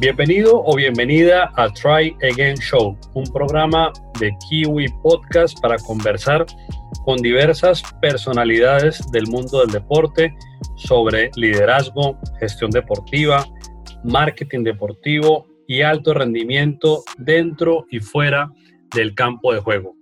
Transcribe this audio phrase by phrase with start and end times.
[0.00, 6.46] Bienvenido o bienvenida a Try Again Show, un programa de Kiwi Podcast para conversar
[7.04, 10.32] con diversas personalidades del mundo del deporte
[10.76, 13.44] sobre liderazgo, gestión deportiva,
[14.04, 18.52] marketing deportivo y alto rendimiento dentro y fuera
[18.94, 19.97] del campo de juego.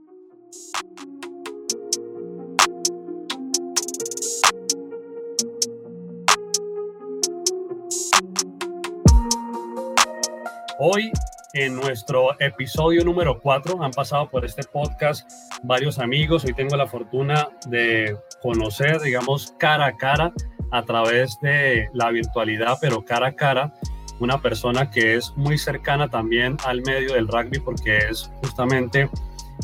[10.79, 11.11] Hoy,
[11.55, 15.27] en nuestro episodio número 4, han pasado por este podcast
[15.63, 16.45] varios amigos.
[16.45, 20.35] Hoy tengo la fortuna de conocer, digamos, cara a cara,
[20.71, 23.73] a través de la virtualidad, pero cara a cara,
[24.21, 29.09] una persona que es muy cercana también al medio del rugby porque es justamente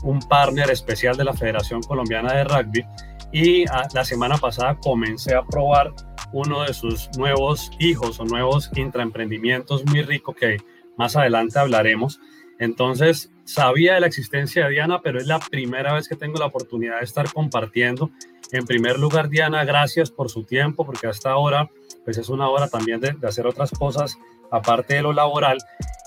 [0.04, 2.86] un partner especial de la Federación Colombiana de Rugby.
[3.32, 5.92] Y ah, la semana pasada comencé a probar
[6.32, 10.56] uno de sus nuevos hijos o nuevos intraemprendimientos muy rico que
[10.96, 12.20] más adelante hablaremos.
[12.58, 16.46] Entonces, sabía de la existencia de Diana, pero es la primera vez que tengo la
[16.46, 18.10] oportunidad de estar compartiendo.
[18.52, 21.70] En primer lugar, Diana, gracias por su tiempo, porque hasta ahora,
[22.04, 24.18] pues es una hora también de, de hacer otras cosas
[24.50, 25.58] aparte de lo laboral.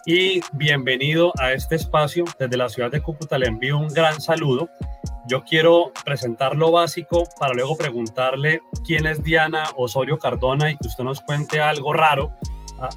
[0.05, 2.25] Y bienvenido a este espacio.
[2.39, 4.69] Desde la ciudad de Cúcuta le envío un gran saludo.
[5.27, 10.87] Yo quiero presentar lo básico para luego preguntarle quién es Diana Osorio Cardona y que
[10.87, 12.31] usted nos cuente algo raro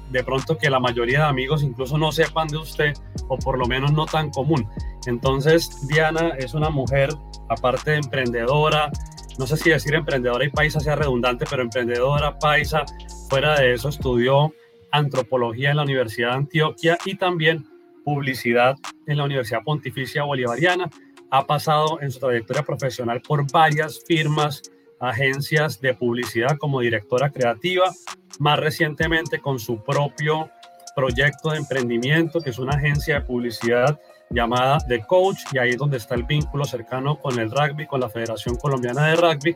[0.09, 2.93] de pronto que la mayoría de amigos incluso no sepan de usted
[3.27, 4.67] o por lo menos no tan común.
[5.05, 7.09] Entonces, Diana es una mujer,
[7.49, 8.91] aparte de emprendedora,
[9.39, 12.83] no sé si decir emprendedora y paisa sea redundante, pero emprendedora, paisa,
[13.29, 14.53] fuera de eso estudió
[14.91, 17.65] antropología en la Universidad de Antioquia y también
[18.03, 18.75] publicidad
[19.07, 20.89] en la Universidad Pontificia Bolivariana.
[21.31, 24.61] Ha pasado en su trayectoria profesional por varias firmas,
[24.99, 27.93] agencias de publicidad como directora creativa,
[28.39, 30.49] más recientemente con su propio
[30.95, 35.77] proyecto de emprendimiento, que es una agencia de publicidad llamada The Coach, y ahí es
[35.77, 39.55] donde está el vínculo cercano con el rugby, con la Federación Colombiana de Rugby.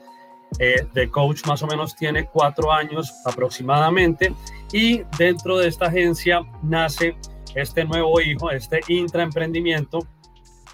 [0.59, 4.33] Eh, The Coach más o menos tiene cuatro años aproximadamente,
[4.71, 7.15] y dentro de esta agencia nace
[7.55, 9.99] este nuevo hijo, este intraemprendimiento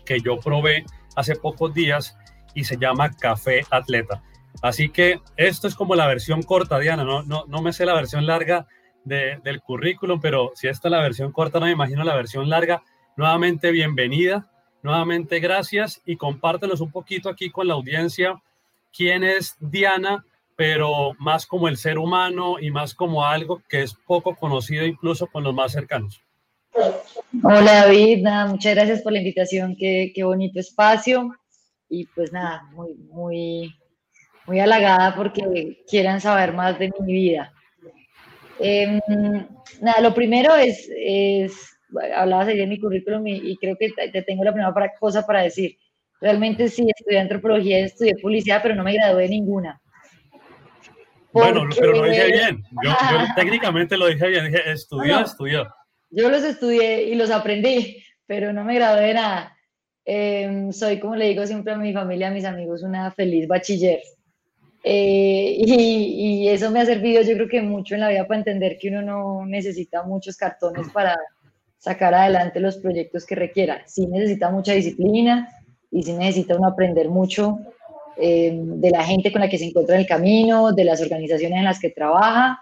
[0.06, 2.18] que yo probé hace pocos días
[2.54, 4.24] y se llama Café Atleta.
[4.62, 7.04] Así que esto es como la versión corta, Diana.
[7.04, 8.68] No, no, no me sé la versión larga
[9.04, 12.84] del currículum, pero si esta es la versión corta, no me imagino la versión larga.
[13.16, 14.50] Nuevamente, bienvenida.
[14.82, 18.42] Nuevamente, gracias y compártelos un poquito aquí con la audiencia.
[18.96, 20.26] ¿Quién es Diana?
[20.56, 25.28] Pero más como el ser humano y más como algo que es poco conocido incluso
[25.28, 26.22] con los más cercanos.
[27.44, 31.36] Hola David, muchas gracias por la invitación, qué, qué bonito espacio
[31.90, 33.76] y pues nada, muy, muy,
[34.50, 37.54] muy halagada porque quieran saber más de mi vida.
[38.60, 39.00] Em,
[39.80, 41.78] nada, lo primero es, es
[42.16, 45.78] hablabas ayer de mi currículum y, creo que te tengo la primera cosa para decir.
[46.20, 49.80] Realmente sí, estudié antropología, estudié publicidad, pero no me gradué de ninguna.
[51.32, 52.64] Bueno, pero lo dije bien.
[52.84, 52.92] Yo,
[53.36, 54.52] técnicamente lo dije bien.
[54.52, 55.74] Dije, estudió, estudió.
[56.10, 59.56] Yo los estudié y los aprendí, pero no me gradué de nada.
[60.04, 64.02] Em, soy, como le digo siempre a mi familia, a mis amigos, una feliz bachiller.
[64.84, 68.78] Eh, y, eso me ha servido yo creo que mucho en la vida para entender
[68.80, 71.16] que uno no necesita muchos cartones para
[71.78, 73.84] sacar adelante los proyectos que requiera.
[73.86, 75.50] Sí necesita mucha disciplina
[75.92, 77.60] y sí necesita uno aprender mucho
[78.18, 81.58] eh, de la gente con la que se encuentra en el camino, de las organizaciones
[81.58, 82.60] en las que trabaja,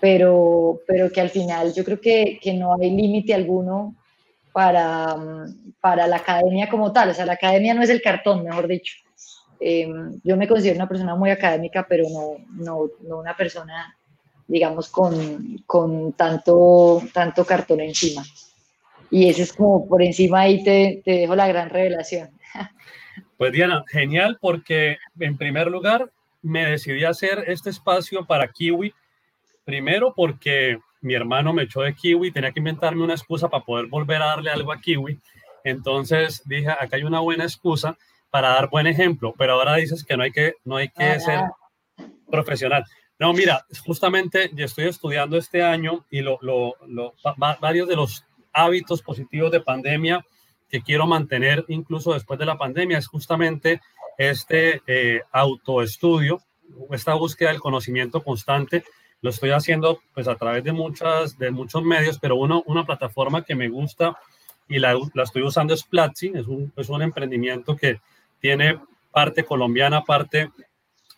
[0.00, 3.94] pero, pero que al final yo creo que, que no hay límite alguno
[4.52, 5.16] para,
[5.80, 7.10] para la academia como tal.
[7.10, 8.96] O sea, la academia no es el cartón, mejor dicho.
[9.60, 13.96] Em, yo me considero una persona muy académica, pero no, no, no una persona,
[14.46, 18.22] digamos, con, con, tanto, tanto cartón encima.
[19.10, 22.30] Y ese es como por encima ahí te, te dejo la gran revelación.
[23.36, 26.10] Pues Diana, genial porque en primer lugar
[26.42, 28.92] me decidí a hacer este espacio para Kiwi.
[29.64, 33.86] Primero porque mi hermano me echó de Kiwi, tenía que inventarme una excusa para poder
[33.86, 35.18] volver a darle algo a Kiwi.
[35.64, 37.96] Entonces dije, acá hay una buena excusa
[38.30, 41.40] para dar buen ejemplo, pero ahora dices que no hay que, no hay que ser
[42.30, 42.84] profesional.
[43.18, 46.74] No, mira, justamente yo estoy estudiando este año y lo, lo,
[47.60, 50.24] varios de los hábitos positivos de pandemia
[50.68, 53.80] que quiero mantener incluso después de la pandemia es justamente
[54.18, 56.40] este eh, autoestudio,
[56.90, 58.84] esta búsqueda del conocimiento constante.
[59.20, 63.44] Lo estoy haciendo pues a través de, muchas, de muchos medios, pero uno, una plataforma
[63.44, 64.16] que me gusta
[64.68, 68.00] y la, la estoy usando es Platzi, es un, es un emprendimiento que
[68.40, 68.78] tiene
[69.12, 70.50] parte colombiana, parte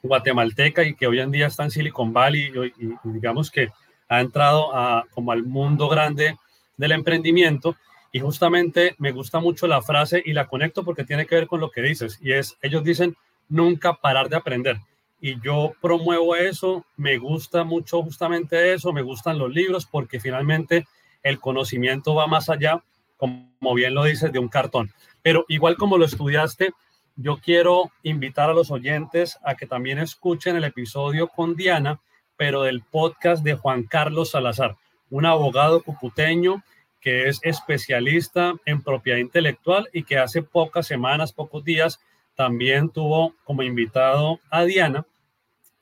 [0.02, 3.70] guatemalteca y que hoy en día está en Silicon Valley y, digamos que
[4.08, 6.36] ha entrado a, como al mundo grande
[6.76, 7.76] del emprendimiento
[8.12, 11.60] y justamente me gusta mucho la frase y la conecto porque tiene que ver con
[11.60, 13.16] lo que dices y es, ellos dicen,
[13.48, 14.78] nunca parar de aprender.
[15.20, 20.86] Y yo promuevo eso, me gusta mucho justamente eso, me gustan los libros porque finalmente
[21.22, 22.82] el conocimiento va más allá,
[23.18, 24.90] como bien lo dices, de un cartón.
[25.20, 26.72] Pero igual como lo estudiaste,
[27.16, 32.00] yo quiero invitar a los oyentes a que también escuchen el episodio con Diana,
[32.36, 34.76] pero del podcast de Juan Carlos Salazar,
[35.10, 36.62] un abogado cucuteño
[37.00, 42.00] que es especialista en propiedad intelectual y que hace pocas semanas, pocos días,
[42.34, 45.06] también tuvo como invitado a Diana.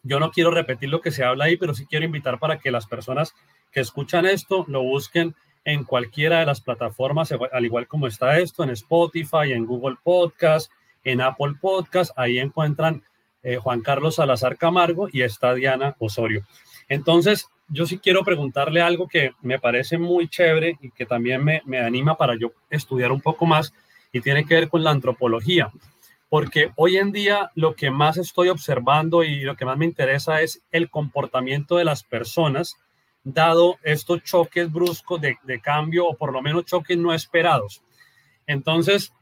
[0.02, 2.70] Yo no quiero repetir lo que se habla ahí, pero sí quiero invitar para que
[2.70, 3.34] las personas
[3.70, 5.34] que escuchan esto lo busquen
[5.64, 10.72] en cualquiera de las plataformas, al igual como está esto, en Spotify, en Google Podcast,
[11.04, 12.12] en Apple Podcast.
[12.16, 13.02] Ahí encuentran
[13.42, 16.44] eh, Juan Carlos Salazar Camargo y está Diana Osorio.
[16.88, 21.62] Entonces, yo sí quiero preguntarle algo que me parece muy chévere y que también me,
[21.66, 23.72] me anima para yo estudiar un poco más
[24.12, 25.70] y tiene que ver con la antropología
[26.28, 30.42] porque hoy en día lo que más estoy observando y lo que más me interesa
[30.42, 32.76] es el comportamiento de las personas,
[33.24, 37.82] dado estos choques bruscos de, cambio o por lo menos choques no esperados.
[38.46, 39.12] Entonces,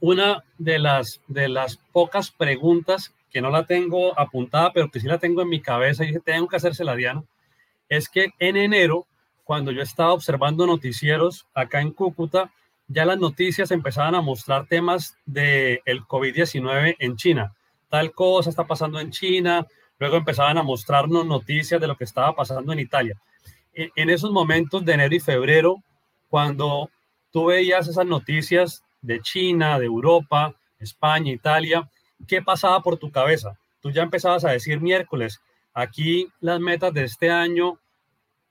[0.00, 5.08] una de las, de las pocas preguntas que no la tengo apuntada, pero que sí
[5.08, 7.24] la tengo en mi cabeza y que tengo que hacerse la Diana,
[7.88, 9.06] es que en enero,
[9.42, 12.52] cuando yo estaba observando noticieros acá en Cúcuta,
[12.86, 17.54] ya las noticias empezaban a mostrar temas del el COVID-19 en China.
[17.88, 19.66] Tal cosa está pasando en China,
[19.98, 23.20] luego empezaban a mostrarnos noticias de lo que estaba pasando en Italia.
[23.72, 25.82] En, en esos momentos de enero y febrero,
[26.28, 26.90] cuando
[27.32, 31.88] tú veías esas noticias de China, de Europa, España, Italia,
[32.26, 33.58] ¿qué pasaba por tu cabeza?
[33.80, 35.40] Tú ya empezabas a decir miércoles,
[35.72, 37.78] aquí las metas de este año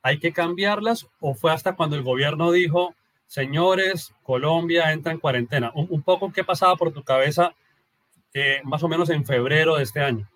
[0.01, 2.93] hay que cambiarlas o fue hasta cuando el gobierno dijo,
[3.25, 5.71] señores, Colombia entra en cuarentena.
[5.73, 7.53] Un, poco qué pasaba por tu cabeza
[8.33, 10.29] eh, más o menos en febrero de este año.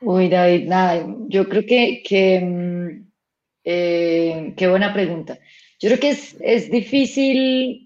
[0.00, 3.10] Uy, David, nada, yo creo que, que mm,
[3.64, 5.38] eh, qué buena pregunta.
[5.80, 7.83] Yo creo que es, es, difícil,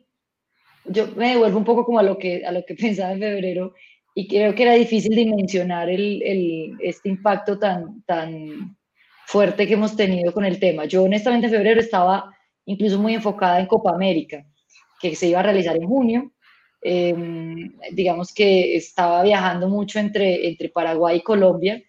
[0.90, 3.74] yo me devuelvo un poco como a lo que, a lo que pensaba en febrero
[4.14, 8.76] y creo que era difícil dimensionar el, el, este impacto tan, tan
[9.26, 10.86] fuerte que hemos tenido con el tema.
[10.86, 14.44] Yo honestamente en febrero estaba incluso muy enfocada en Copa América,
[15.00, 16.32] que se iba a realizar en junio.
[16.80, 21.82] Em, digamos que estaba viajando mucho entre, entre Paraguay y Colombia.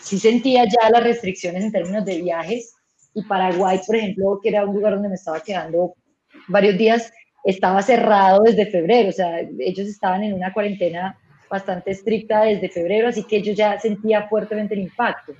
[0.00, 2.74] Sí sentía ya las restricciones en términos de viajes
[3.14, 5.94] y Paraguay, por ejemplo, que era un lugar donde me estaba quedando
[6.48, 7.12] varios días,
[7.50, 11.18] estaba cerrado desde febrero, o sea, ellos estaban en una cuarentena
[11.50, 15.32] bastante estricta desde febrero, así que yo ya sentía fuertemente el impacto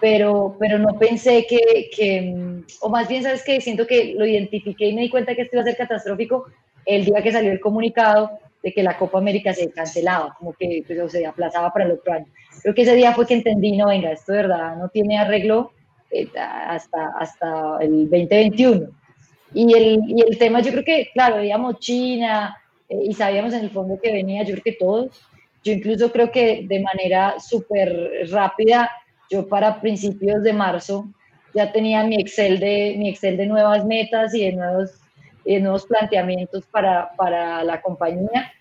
[0.00, 4.88] pero, pero no pensé que, que, o más bien, ¿sabes que Siento que lo identifiqué
[4.88, 6.46] y me di cuenta que esto iba a ser catastrófico
[6.86, 8.30] el día que salió el comunicado
[8.62, 12.12] de que la Copa América se cancelaba, como que pues, se aplazaba para el otro
[12.12, 12.26] año.
[12.62, 15.72] Creo que ese día fue que entendí, no, venga, esto de verdad no tiene arreglo
[16.10, 18.88] eh, hasta, hasta el 2021.
[19.54, 22.56] Y el, y el tema, yo creo que, claro, veíamos China
[22.88, 25.20] eh, y sabíamos en el fondo que venía, yo creo que todos,
[25.64, 28.90] yo incluso creo que de manera súper rápida
[29.30, 31.06] yo para principios de marzo
[31.54, 34.92] ya tenía mi Excel de, mi Excel de nuevas metas y de nuevos,
[35.44, 38.52] de nuevos planteamientos para, para la compañía.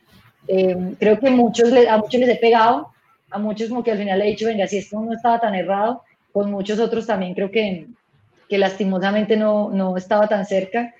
[0.47, 2.91] Eh, creo que muchos, a muchos les he pegado,
[3.29, 6.03] a muchos como que al final he dicho, venga, si esto no estaba tan errado,
[6.31, 7.87] con muchos otros también creo que,
[8.47, 10.93] que lastimosamente no, no estaba tan cerca.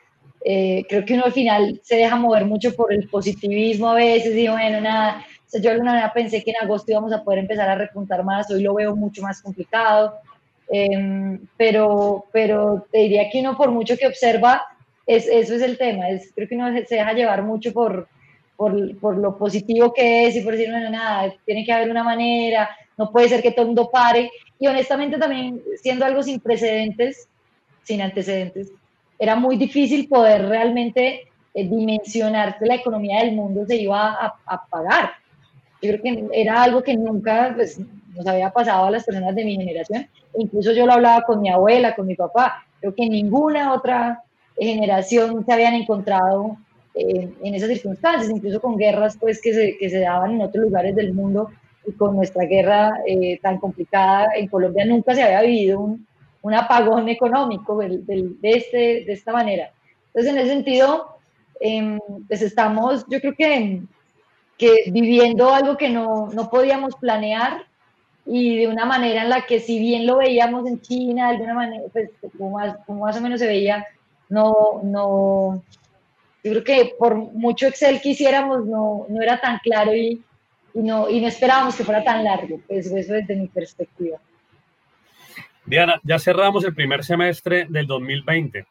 [0.44, 4.36] Eh, creo que uno al final se deja mover mucho por el positivismo a veces
[4.36, 5.26] y bueno, nada,
[5.62, 8.62] yo alguna vez pensé que en agosto íbamos a poder empezar a repuntar más, hoy
[8.62, 10.16] lo veo mucho más complicado,
[10.70, 14.64] em, pero, pero te diría que uno por mucho que observa,
[15.06, 18.08] es, eso es el tema, es, creo que uno se deja llevar mucho por,
[18.56, 22.04] por, por lo positivo que es y por decir, bueno, nada, tiene que haber una
[22.04, 26.40] manera, no puede ser que todo el mundo pare, y honestamente también siendo algo sin
[26.40, 27.28] precedentes,
[27.88, 28.72] sin antecedentes,
[29.18, 34.36] era muy difícil poder realmente eh, dimensionar que la economía del mundo se iba a,
[34.46, 35.12] a pagar
[35.82, 37.80] yo creo que era algo que nunca pues,
[38.16, 40.08] nos había pasado a las personas de mi generación.
[40.38, 42.66] Incluso yo lo hablaba con mi abuela, con mi papá.
[42.80, 44.24] Creo que ninguna otra
[44.58, 46.58] generación se habían encontrado
[46.96, 50.66] eh, en esas circunstancias, incluso con guerras pues, que, se, que se daban en otros
[50.66, 51.52] lugares del mundo
[51.86, 56.08] y con nuestra guerra eh, tan complicada en Colombia nunca se había vivido un,
[56.42, 59.72] un apagón económico de, este, de esta manera.
[60.08, 61.18] Entonces, en ese sentido,
[61.60, 63.82] eh, pues estamos, yo creo que
[64.92, 67.66] viviendo algo que no, no podíamos planear
[68.26, 71.54] y de una manera en la que si bien lo veíamos en China, de alguna
[71.54, 73.86] manera, pues como más, o menos se veía
[74.30, 75.64] no, no,
[76.44, 80.22] yo creo que por mucho Excel que hiciéramos no, no era tan claro y,
[80.74, 84.20] y, no, y no esperábamos que fuera tan largo, pues eso desde mi perspectiva.
[85.68, 88.66] Diana, ya cerramos el primer semestre del 2020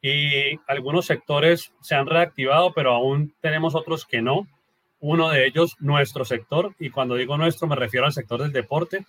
[0.00, 4.48] y algunos sectores se han reactivado, pero aún tenemos otros que no.
[4.98, 9.04] Uno de ellos, nuestro sector, y cuando digo nuestro me refiero al sector del deporte.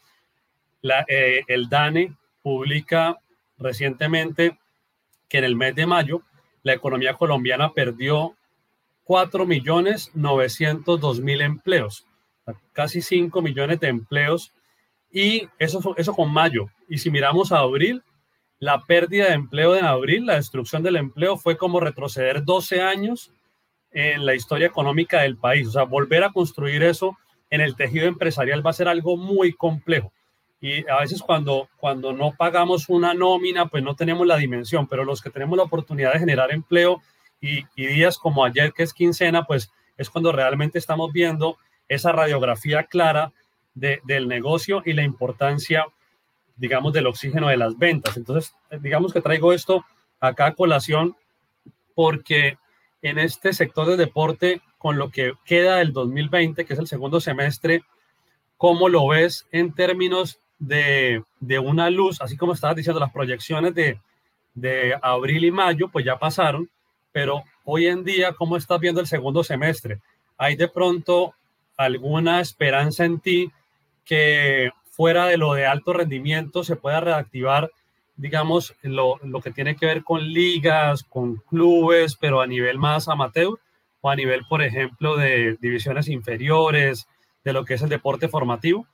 [1.07, 3.17] Eh, el DANE publica
[3.57, 4.57] recientemente
[5.29, 6.23] que en el mes de mayo
[6.61, 8.35] la economía colombiana perdió
[9.05, 12.05] 4.902.000 empleos,
[12.73, 14.51] casi 5 millones de empleos,
[15.13, 16.65] y eso, eso con mayo.
[16.89, 18.03] Y si miramos a abril,
[18.59, 23.31] la pérdida de empleo de abril, la destrucción del empleo, fue como retroceder 12 años
[23.91, 25.67] en la historia económica del país.
[25.67, 27.17] O sea, volver a construir eso
[27.49, 30.11] en el tejido empresarial va a ser algo muy complejo
[30.63, 35.03] y a veces cuando, cuando no pagamos una nómina, pues no tenemos la dimensión, pero
[35.03, 37.01] los que tenemos la oportunidad de generar empleo
[37.41, 41.57] y, días como ayer, que es quincena, pues es cuando realmente estamos viendo
[41.89, 43.33] esa radiografía clara
[43.73, 45.85] del negocio y la importancia,
[46.55, 48.17] digamos, del oxígeno de las ventas.
[48.17, 49.85] Entonces, digamos que traigo esto
[50.19, 51.15] acá a colación
[51.95, 52.57] porque
[53.01, 57.19] en este sector de deporte, con lo que queda del 2020, que es el segundo
[57.19, 57.83] semestre,
[58.57, 63.75] ¿cómo lo ves en términos de, de, una luz, así como estabas diciendo, las proyecciones
[63.75, 63.99] de,
[64.53, 66.69] de abril y mayo, pues ya pasaron,
[67.11, 69.99] pero hoy en día, ¿cómo estás viendo el segundo semestre?
[70.37, 71.33] ¿Hay de pronto
[71.77, 73.51] alguna esperanza en ti
[74.05, 77.71] que fuera de lo de alto rendimiento se pueda reactivar,
[78.15, 83.07] digamos, lo, lo que tiene que ver con ligas, con clubes, pero a nivel más
[83.07, 83.59] amateur
[84.01, 87.07] o a nivel, por ejemplo, de divisiones inferiores,
[87.43, 88.87] de lo que es el deporte formativo?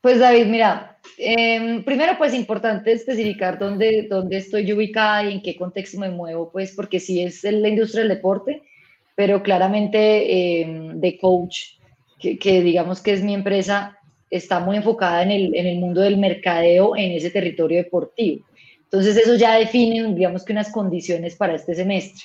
[0.00, 5.56] Pues David, mira, em, primero pues importante especificar dónde, dónde estoy ubicada y en qué
[5.56, 8.62] contexto me muevo, pues porque sí es la industria del deporte,
[9.16, 11.77] pero claramente em, de coach,
[12.18, 13.98] que, que, digamos que es mi empresa,
[14.30, 18.44] está muy enfocada en el, en el mundo del mercadeo en ese territorio deportivo.
[18.84, 22.24] Entonces eso ya define, digamos que unas condiciones para este semestre.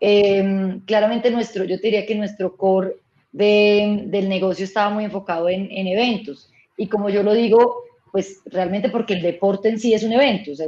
[0.00, 2.96] Eh, claramente nuestro, yo te diría que nuestro core
[3.32, 8.40] de, del negocio estaba muy enfocado en, en eventos y como yo lo digo, pues
[8.46, 10.66] realmente porque el deporte en sí es un evento, o sea,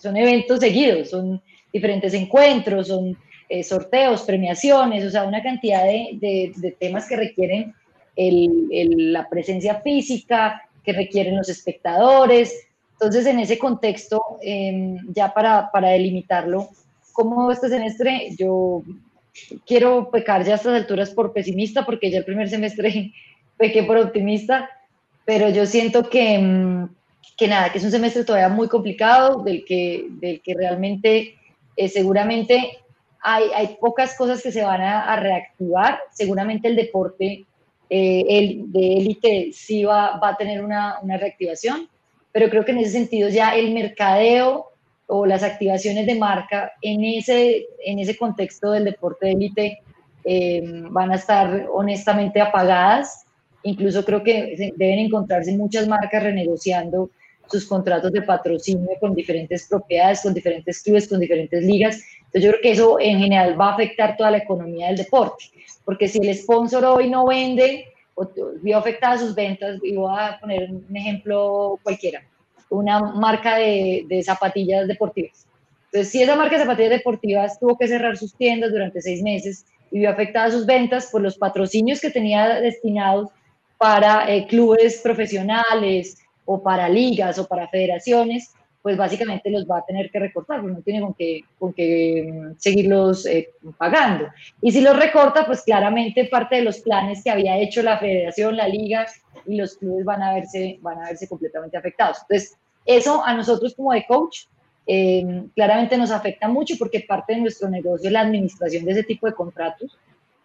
[0.00, 3.16] son eventos seguidos, son diferentes encuentros, son
[3.48, 7.74] eh, sorteos, premiaciones, o sea, una cantidad de, de, temas que requieren
[8.14, 12.66] el, la presencia física, que requieren los espectadores.
[12.92, 16.68] Entonces, en ese contexto, em, ya para, para delimitarlo,
[17.12, 18.82] como este semestre, yo
[19.66, 23.12] quiero pecar ya a estas alturas por pesimista, porque ya el primer semestre
[23.56, 24.68] pequé por optimista,
[25.24, 26.88] pero yo siento que, mm,
[27.36, 31.34] que nada, que es un semestre todavía muy complicado, del que, del que realmente
[31.76, 32.78] eh, seguramente
[33.20, 37.44] hay, hay, pocas cosas que se van a, reactivar, seguramente el deporte
[37.90, 41.88] eh, el, de élite sí va, va, a tener una, una reactivación,
[42.32, 44.68] pero creo que en ese sentido ya el mercadeo
[45.08, 49.78] o las activaciones de marca en ese, en ese contexto del deporte de élite
[50.24, 53.24] eh, van a estar honestamente apagadas.
[53.62, 57.10] Incluso creo que deben encontrarse muchas marcas renegociando
[57.50, 62.02] sus contratos de patrocinio con diferentes propiedades, con diferentes clubes, con diferentes ligas.
[62.26, 65.44] Entonces yo creo que eso en general va a afectar toda la economía del deporte,
[65.84, 67.86] porque si el sponsor hoy no vende,
[68.62, 72.22] vio afectadas sus ventas, y voy a poner un ejemplo cualquiera,
[72.68, 75.46] una marca de, de zapatillas deportivas.
[75.86, 79.64] Entonces, si esa marca de zapatillas deportivas tuvo que cerrar sus tiendas durante seis meses
[79.90, 83.30] y vio afectadas sus ventas, por los patrocinios que tenía destinados
[83.78, 86.18] para eh, clubes profesionales
[86.50, 90.76] o para ligas o para federaciones, pues básicamente los va a tener que recortar, porque
[90.76, 94.28] no tiene con qué, con qué mm, seguirlos eh, pagando.
[94.62, 98.56] Y si los recorta, pues claramente parte de los planes que había hecho la federación,
[98.56, 99.06] la liga
[99.46, 102.16] y los clubes van a verse, van a verse completamente afectados.
[102.22, 104.46] Entonces, eso a nosotros como de coach
[104.86, 109.02] eh, claramente nos afecta mucho porque parte de nuestro negocio es la administración de ese
[109.02, 109.98] tipo de contratos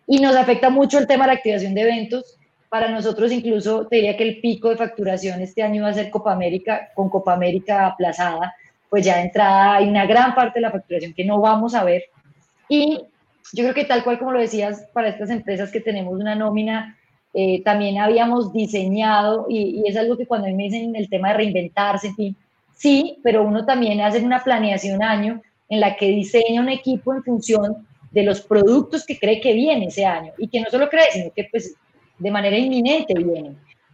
[0.06, 2.38] y nos afecta mucho el tema de la activación de eventos
[2.74, 6.10] para nosotros incluso te diría que el pico de facturación este año va a ser
[6.10, 8.56] Copa América, con Copa América aplazada,
[8.90, 11.84] pues ya de entrada hay una gran parte de la facturación que no vamos a
[11.84, 12.06] ver.
[12.68, 13.04] Y
[13.54, 16.98] yo creo que tal cual como lo decías, para estas empresas que tenemos una nómina,
[17.36, 22.08] eh, también habíamos diseñado, y, es algo que cuando me dicen el tema de reinventarse,
[22.08, 22.36] en fin,
[22.76, 27.24] sí, pero uno también hace una planeación año en la que diseña un equipo en
[27.24, 31.12] función de los productos que cree que viene ese año y que no solo cree,
[31.12, 31.76] sino que pues
[32.18, 33.14] de manera inminente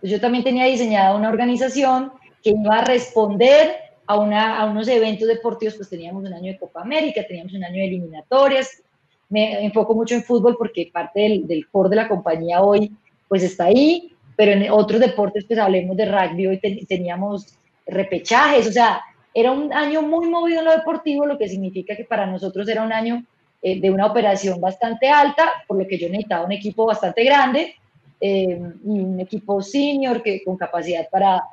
[0.01, 2.11] yo también tenía diseñada una organización
[2.41, 3.75] que iba a responder
[4.07, 7.63] a, una, a unos eventos deportivos, pues teníamos un año de Copa América, teníamos un
[7.63, 8.81] año de eliminatorias.
[9.29, 12.91] Me enfoco mucho en fútbol porque parte del, del core de la compañía hoy
[13.27, 18.71] pues está ahí, pero en otros deportes pues hablemos de rugby, hoy teníamos repechajes, o
[18.71, 19.01] sea,
[19.33, 22.83] era un año muy movido en lo deportivo, lo que significa que para nosotros era
[22.83, 23.23] un año
[23.61, 27.75] eh, de una operación bastante alta, por lo que yo necesitaba un equipo bastante grande
[28.21, 31.43] eh, y un equipo senior que, con capacidad para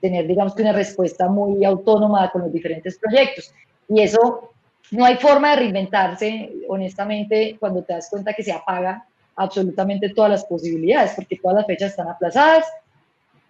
[0.00, 3.52] tener, digamos que una respuesta muy autónoma con los diferentes proyectos.
[3.88, 4.50] Y eso
[4.90, 9.04] no hay forma de reinventarse, honestamente, cuando te das cuenta que se apaga
[9.36, 12.66] absolutamente todas las posibilidades, porque todas las fechas están aplazadas.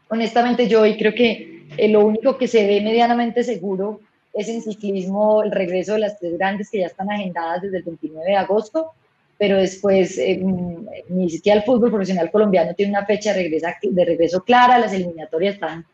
[0.09, 4.00] Honestamente, yo hoy creo que eh, lo único que se ve medianamente seguro
[4.33, 7.85] es en ciclismo el regreso de las tres grandes que ya están agendadas desde el
[7.85, 8.92] 29 de agosto,
[9.38, 13.66] pero después eh, mm, ni siquiera el fútbol profesional colombiano tiene una fecha de regreso,
[13.83, 15.85] de regreso clara, las eliminatorias están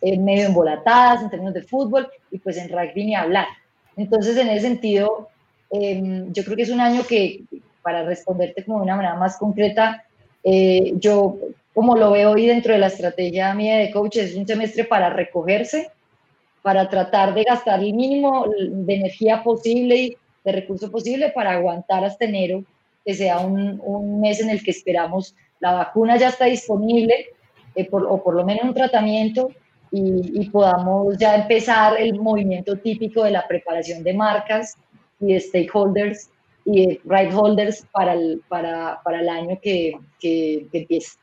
[0.00, 3.46] eh, medio embolatadas en términos de fútbol y pues en rugby ni hablar.
[3.96, 5.28] Entonces, en ese sentido,
[5.70, 7.42] em, yo creo que es un año que,
[7.82, 10.04] para responderte como de una manera más concreta,
[10.44, 11.38] eh, yo
[11.74, 15.08] como lo veo hoy dentro de la estrategia mía de coach, es un semestre para
[15.10, 15.90] recogerse,
[16.62, 22.04] para tratar de gastar el mínimo de energía posible y de recursos posible para aguantar
[22.04, 22.64] hasta enero,
[23.04, 27.28] que sea un, un mes en el que esperamos la vacuna ya está disponible,
[27.76, 29.50] eh, o por lo menos un tratamiento,
[29.92, 34.76] y, podamos ya empezar el movimiento típico de la preparación de marcas
[35.20, 36.30] y de stakeholders
[36.64, 41.18] y de right holders para el, para, para el año que, que, empieza.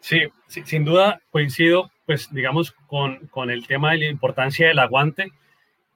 [0.00, 5.30] Sí, sin duda coincido, pues digamos, con, con, el tema de la importancia del aguante.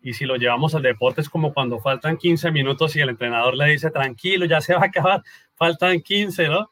[0.09, 3.55] Y si lo llevamos al deporte es como cuando faltan 15 minutos y el entrenador
[3.55, 5.23] le dice, tranquilo, ya se va a acabar,
[5.55, 6.71] faltan 15, ¿no?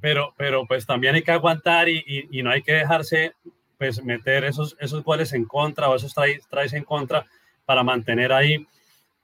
[0.00, 3.34] Pero, pero pues también hay que aguantar y, y, y no hay que dejarse
[3.76, 7.26] pues meter esos, esos goles en contra o esos traes, en contra
[7.66, 8.66] para mantener ahí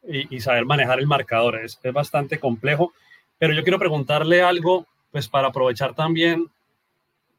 [0.07, 1.57] y, saber manejar el marcador.
[1.57, 2.93] Es, es, bastante complejo,
[3.39, 6.51] pero yo quiero preguntarle algo, pues para aprovechar también,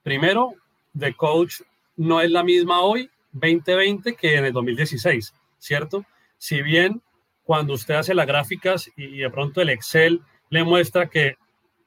[0.02, 0.56] primero,
[0.92, 1.62] de coach
[1.98, 6.04] no es la misma hoy, 2020, que en el 2016, ¿cierto?
[6.46, 7.02] Si bien
[7.44, 11.38] cuando usted hace las gráficas y de pronto el Excel le muestra que,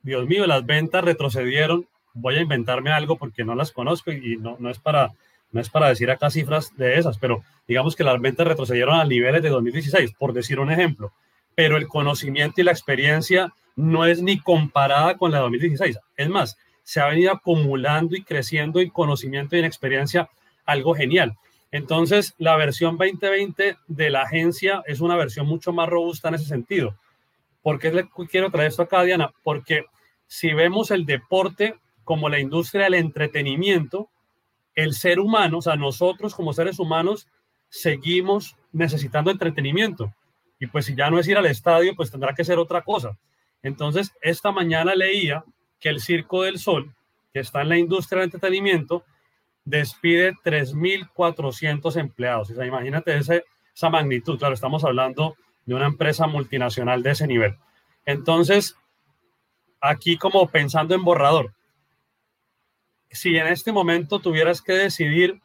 [0.03, 4.57] Dios mío, las ventas retrocedieron voy a inventarme algo porque no las conozco y no,
[4.59, 5.13] no, es para,
[5.53, 9.05] no es para decir acá cifras de esas, pero digamos que las ventas retrocedieron a
[9.05, 11.13] niveles de 2016, por decir un ejemplo.
[11.55, 15.99] Pero el conocimiento y la experiencia no es ni comparada con la de 2016.
[16.17, 20.29] Es más, se ha venido acumulando y creciendo en conocimiento y en experiencia
[20.67, 21.37] algo genial.
[21.71, 26.47] Entonces, la versión 2020 de la agencia es una versión mucho más robusta en ese
[26.47, 26.97] sentido.
[27.63, 29.33] ¿Por qué quiero traer esto acá, Diana?
[29.43, 29.85] Porque
[30.27, 34.09] si vemos el deporte como la industria del entretenimiento,
[34.75, 37.29] el ser humano, o sea, nosotros como seres humanos,
[37.69, 40.15] seguimos necesitando entretenimiento.
[40.59, 43.19] Y pues si ya no es ir al estadio, pues tendrá que ser otra cosa.
[43.63, 45.45] Entonces, esta mañana leía
[45.81, 46.95] que el Circo del Sol,
[47.33, 49.05] que está en la industria del entretenimiento,
[49.69, 52.51] despide 3.400 empleados.
[52.51, 54.39] O sea, imagínate esa magnitud.
[54.39, 57.57] Claro, estamos hablando de una empresa multinacional de ese nivel.
[58.07, 58.77] Entonces,
[59.81, 61.53] aquí como pensando en borrador,
[63.11, 65.41] si en este momento tuvieras que decidir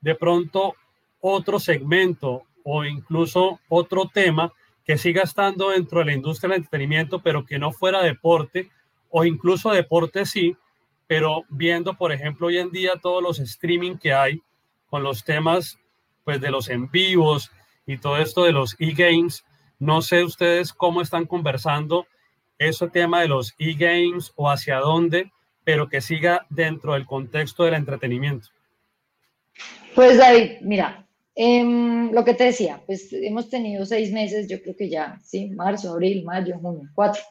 [0.00, 0.74] de pronto
[1.20, 4.52] otro segmento o incluso otro tema
[4.84, 8.70] que siga estando dentro de la industria del entretenimiento, pero que no fuera deporte,
[9.10, 10.56] o incluso deporte sí,
[11.06, 14.40] pero viendo, por ejemplo, hoy en día todos los streaming que hay
[14.86, 15.78] con los temas
[16.24, 17.50] pues de los en vivos
[17.86, 19.44] y todo esto de los e-games,
[19.78, 22.06] no sé ustedes cómo están conversando
[22.58, 25.30] ese tema de los e-games o hacia dónde
[25.64, 28.48] pero que siga dentro del contexto del entretenimiento.
[29.94, 34.76] Pues David, mira, em, lo que te decía, pues hemos tenido seis meses, yo creo
[34.76, 37.22] que ya, sí, marzo, abril, mayo, junio, cuatro,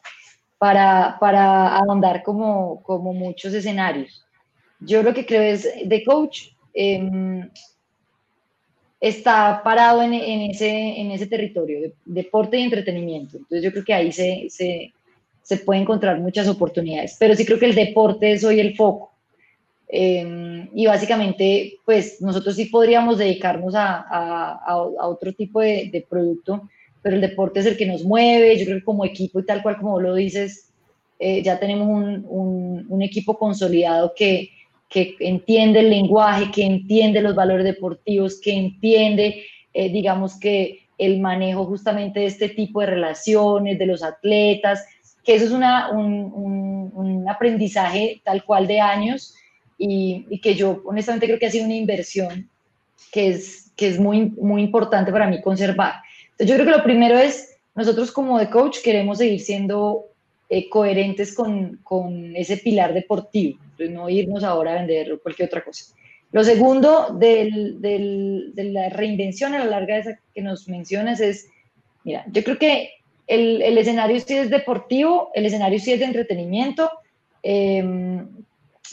[0.58, 4.24] para, para ahondar como, como muchos escenarios.
[4.80, 7.48] Yo lo que creo es, de coach, em,
[9.00, 13.36] está parado en, en, ese, en ese territorio, de, deporte y entretenimiento.
[13.36, 14.92] Entonces yo creo que ahí se, se,
[15.42, 19.14] se puede encontrar muchas oportunidades, pero sí creo que el deporte es hoy el foco.
[19.86, 26.68] Em, y básicamente, pues nosotros sí podríamos dedicarnos a, a, otro tipo de, producto,
[27.04, 29.62] pero el deporte es el que nos mueve, yo creo que como equipo y tal
[29.62, 30.70] cual como lo dices,
[31.18, 34.48] eh, ya tenemos un, un, un, equipo consolidado que,
[34.88, 41.20] que entiende el lenguaje, que entiende los valores deportivos, que entiende, eh, digamos que el
[41.20, 44.86] manejo justamente de este tipo de relaciones, de los atletas,
[45.22, 49.34] que eso es una, un, un, aprendizaje tal cual de años
[49.76, 52.48] y, y, que yo honestamente creo que ha sido una inversión
[53.12, 55.94] que es, que es muy, muy importante para mí conservar.
[56.34, 60.06] Entonces, yo creo que lo primero es, nosotros como de coach queremos seguir siendo
[60.48, 65.64] eh, coherentes con, con, ese pilar deportivo, entonces no irnos ahora a vender cualquier otra
[65.64, 65.94] cosa.
[66.32, 71.20] Lo segundo del, del, de la reinvención a la larga de esa que nos mencionas
[71.20, 71.46] es,
[72.02, 72.90] mira, yo creo que
[73.28, 76.90] el, el escenario sí es deportivo, el escenario sí es de entretenimiento,
[77.44, 78.24] eh,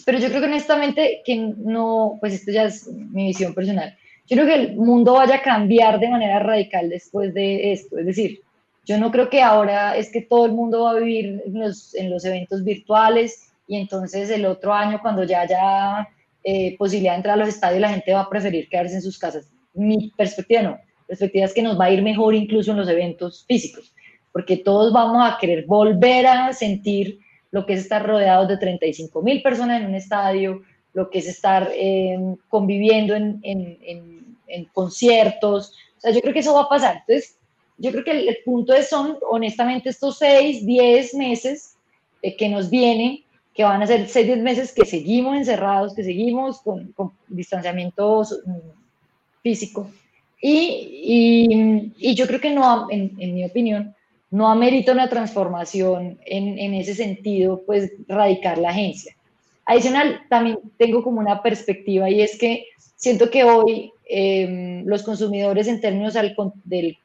[0.06, 3.98] pero yo creo que honestamente que no, pues esto ya es mi visión personal,
[4.32, 8.06] yo creo que el mundo vaya a cambiar de manera radical después de esto, es
[8.06, 8.40] decir,
[8.86, 11.94] yo no creo que ahora es que todo el mundo va a vivir en los,
[11.96, 16.08] en los eventos virtuales y entonces el otro año cuando ya haya
[16.46, 19.20] eh, posibilidad de entrar a los estadios la gente va a preferir quedarse en sus
[19.20, 19.52] casas.
[19.74, 23.44] Mi perspectiva no, perspectiva es que nos va a ir mejor incluso en los eventos
[23.46, 23.94] físicos,
[24.32, 27.20] porque todos vamos a querer volver a sentir
[27.52, 30.62] lo que es estar rodeados de 35 mil personas en un estadio,
[30.94, 32.18] lo que es estar eh,
[32.50, 34.21] conviviendo en, en, en,
[34.52, 35.74] en conciertos.
[35.98, 37.04] O sea, yo creo que eso va a pasar.
[37.08, 37.38] Entonces,
[37.78, 41.76] yo creo que el, punto es, son honestamente estos seis, diez meses
[42.22, 46.04] eh, que nos vienen, que van a ser seis, diez meses que seguimos encerrados, que
[46.04, 49.90] seguimos con, con distanciamiento mm, físico.
[50.40, 53.96] Y, y, y, yo creo que no, en, en, mi opinión,
[54.32, 59.16] no amerita una transformación en, en ese sentido, pues radicar la agencia.
[59.72, 62.66] Adicional, también tengo como una perspectiva y es que
[62.98, 66.98] siento que hoy eh, los consumidores en términos al, del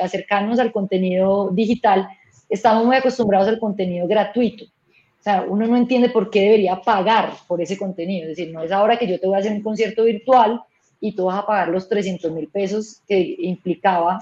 [0.00, 2.08] acercarnos al contenido digital,
[2.48, 4.64] estamos muy acostumbrados al contenido gratuito.
[4.64, 8.30] O sea, uno no entiende por qué debería pagar por ese contenido.
[8.30, 10.62] Es decir, no es ahora que yo te voy a hacer un concierto virtual
[11.00, 14.20] y tú vas a pagar los 300 mil pesos que implicaba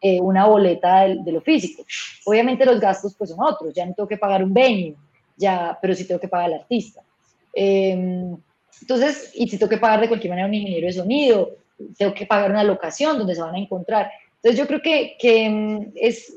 [0.00, 1.84] eh, una boleta de, de, lo físico.
[2.24, 4.96] Obviamente los gastos pues son otros, ya no tengo que pagar un venue,
[5.36, 7.02] ya, pero sí tengo que pagar al artista.
[7.54, 8.34] Eh,
[8.80, 11.56] entonces, y si tengo que pagar de cualquier manera un ingeniero de sonido,
[11.96, 14.10] tengo que pagar una locación donde se van a encontrar.
[14.36, 16.34] Entonces yo creo que, que mm, es,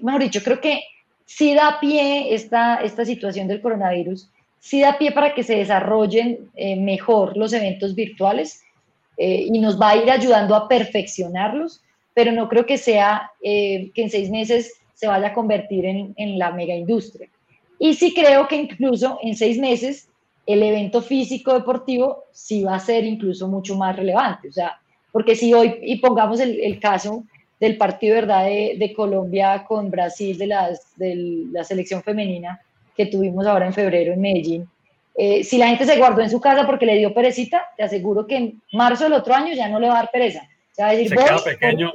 [0.00, 0.82] mejor dicho, creo que
[1.24, 6.50] sí da pie esta, esta situación del coronavirus, sí da pie para que se desarrollen
[6.54, 8.62] eh, mejor los eventos virtuales
[9.16, 11.82] eh, y nos va a ir ayudando a perfeccionarlos,
[12.14, 16.14] pero no creo que sea eh, que en seis meses se vaya a convertir en,
[16.16, 17.28] en la mega industria.
[17.84, 20.08] Y sí creo que incluso en seis meses
[20.46, 24.50] el evento físico deportivo sí va a ser incluso mucho más relevante.
[24.50, 24.78] O sea,
[25.10, 27.24] porque si hoy, y pongamos el, el caso
[27.58, 28.44] del partido ¿verdad?
[28.44, 32.60] De, de, Colombia con Brasil, de, las, de la selección femenina
[32.96, 34.68] que tuvimos ahora en febrero en Medellín.
[35.16, 38.28] Eh, si la gente se guardó en su casa porque le dio perecita, te aseguro
[38.28, 40.48] que en marzo del otro año ya no le va a dar pereza.
[40.70, 41.90] Se va a decir, se queda pequeño.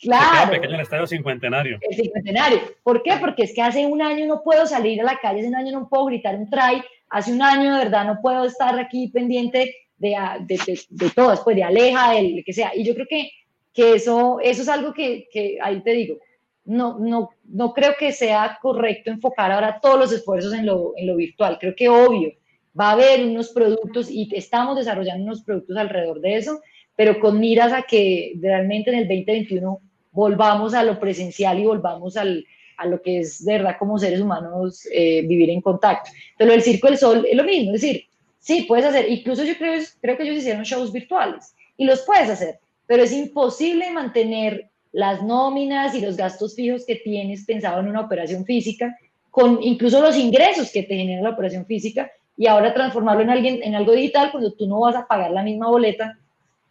[0.00, 0.52] Claro.
[0.52, 1.78] Se pequeño el estadio cincuentenario.
[1.80, 2.60] El cincuentenario.
[2.82, 3.12] ¿Por qué?
[3.20, 5.72] Porque es que hace un año no puedo salir a la calle, hace un año
[5.72, 9.74] no puedo gritar un try, hace un año de verdad no puedo estar aquí pendiente
[9.98, 12.72] de, de, de, de todo, después de Aleja, de que sea.
[12.74, 13.30] Y yo creo que
[13.74, 16.18] que eso, eso es algo que, que ahí te digo,
[16.64, 21.08] no, no, no creo que sea correcto enfocar ahora todos los esfuerzos en lo, en
[21.08, 21.58] lo virtual.
[21.60, 22.32] Creo que obvio,
[22.78, 26.62] va a haber unos productos y estamos desarrollando unos productos alrededor de eso,
[26.96, 29.80] pero con miras a que realmente en el 2021
[30.12, 32.44] volvamos a lo presencial y volvamos al,
[32.76, 36.10] a lo que es de verdad como seres humanos eh, vivir en contacto.
[36.38, 38.04] Pero el Circo del Sol es lo mismo, es decir,
[38.38, 42.30] sí, puedes hacer, incluso yo creo, creo que ellos hicieron shows virtuales y los puedes
[42.30, 47.88] hacer, pero es imposible mantener las nóminas y los gastos fijos que tienes pensado en
[47.88, 48.96] una operación física,
[49.30, 53.60] con incluso los ingresos que te genera la operación física, y ahora transformarlo en, alguien,
[53.62, 56.18] en algo digital cuando tú no vas a pagar la misma boleta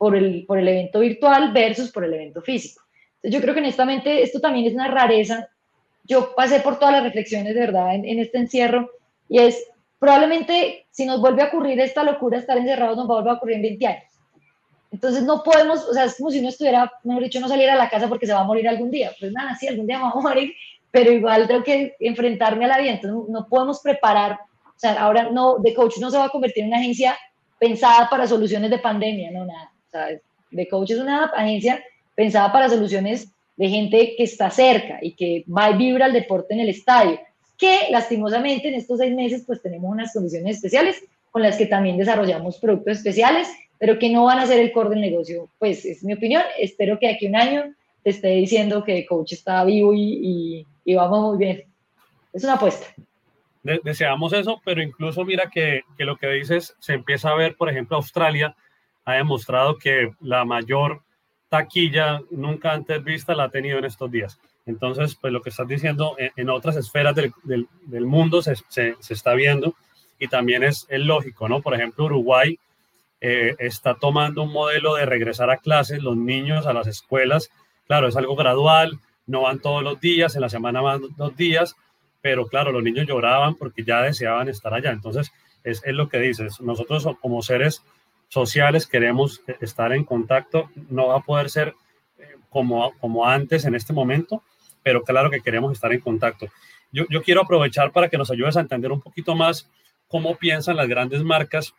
[0.03, 2.83] por el, por el evento virtual versus por el evento físico.
[3.15, 5.47] Entonces yo creo que honestamente esto también es una rareza.
[6.03, 8.89] Yo pasé por todas las reflexiones de verdad en, en este encierro
[9.29, 9.65] y es
[9.99, 13.35] probablemente si nos vuelve a ocurrir esta locura, estar encerrados, nos va a volver a
[13.37, 14.03] ocurrir en 20 años.
[14.91, 17.77] Entonces no podemos, o sea, es como si uno estuviera, mejor dicho, no saliera a
[17.77, 19.13] la casa porque se va a morir algún día.
[19.17, 20.53] Pues nada, sí, algún día vamos a morir,
[20.91, 22.91] pero igual tengo que enfrentarme a la vida.
[22.91, 26.63] Entonces no podemos preparar, o sea, ahora no, The Coach no se va a convertir
[26.63, 27.17] en una agencia
[27.63, 29.72] pensada para soluciones de pandemia, no nada.
[29.93, 30.19] Sea,
[30.51, 31.83] The Coach es una agencia
[32.15, 36.53] pensada para soluciones de gente que está cerca y que va y vibra el deporte
[36.53, 37.19] en el estadio,
[37.57, 41.97] que lastimosamente en estos seis meses pues tenemos unas condiciones especiales con las que también
[41.97, 43.47] desarrollamos productos especiales
[43.83, 45.49] pero que no van a ser el core del negocio.
[45.59, 46.41] Pues es mi opinión.
[46.57, 51.31] Espero que aquí un año te esté diciendo que coach está vivo y, y, vamos
[51.31, 51.63] muy bien.
[52.31, 52.87] Es una apuesta.
[53.83, 57.69] deseamos eso, pero incluso mira que, que, lo que dices se empieza a ver, por
[57.69, 58.55] ejemplo, Australia
[59.05, 61.01] ha demostrado que la mayor
[61.49, 64.39] taquilla nunca antes vista la ha tenido en estos días.
[64.65, 68.55] Entonces, pues lo que estás diciendo en, en otras esferas del, del, del mundo se,
[68.69, 69.75] se, se, está viendo
[70.17, 71.61] y también es, es lógico, ¿no?
[71.61, 72.57] Por ejemplo, Uruguay
[73.19, 77.49] eh, está tomando un modelo de regresar a clases, los niños a las escuelas.
[77.87, 81.75] Claro, es algo gradual, no van todos los días, en la semana van dos días,
[82.21, 84.91] pero claro, los niños lloraban porque ya deseaban estar allá.
[84.91, 85.31] Entonces,
[85.63, 87.83] es, es lo que dices, nosotros como seres
[88.33, 91.75] sociales queremos estar en contacto, no va a poder ser
[92.17, 94.43] eh, como, como antes en este momento,
[94.81, 96.47] pero claro que queremos estar en contacto.
[96.91, 99.69] Yo, yo quiero aprovechar para que nos ayudes a entender un poquito más
[100.07, 101.73] cómo piensan las grandes marcas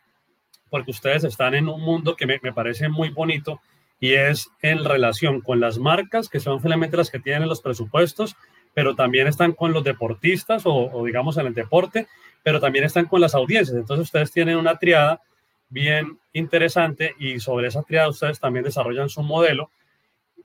[0.69, 3.61] porque ustedes están en un mundo que me, me, parece muy bonito
[3.99, 8.35] y es en relación con las marcas, que son finalmente las que tienen los presupuestos,
[8.73, 12.07] pero también están con los deportistas o, digamos en el deporte,
[12.43, 13.77] pero también están con las audiencias.
[13.77, 15.21] Entonces ustedes tienen una triada
[15.75, 19.69] bien interesante y sobre esa triada ustedes también desarrollan su modelo.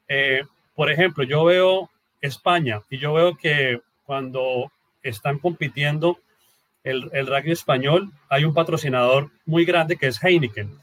[0.09, 0.43] Eh,
[0.75, 1.89] por ejemplo, yo veo
[2.21, 4.73] España y yo veo que cuando
[5.05, 6.19] están compitiendo
[6.83, 10.77] el, el rugby español, hay un patrocinador muy grande que es Heineken.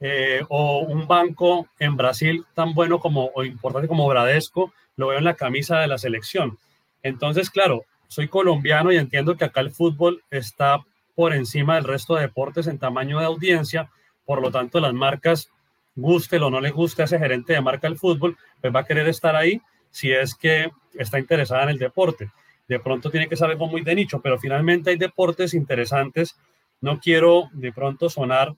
[0.00, 5.18] Eh, o un banco en Brasil tan bueno como o importante como Bradesco, lo veo
[5.18, 6.58] en la camisa de la selección.
[7.02, 10.80] Entonces, claro, soy colombiano y entiendo que acá el fútbol está
[11.14, 13.90] por encima del resto de deportes en tamaño de audiencia,
[14.24, 15.50] por lo tanto las marcas,
[15.96, 18.84] guste o no le guste a ese gerente de marca del fútbol, pues va a
[18.84, 22.30] querer estar ahí si es que está interesada en el deporte
[22.68, 26.36] de pronto tiene que ser algo muy de nicho, pero finalmente hay deportes interesantes.
[26.80, 28.54] No quiero de pronto sonar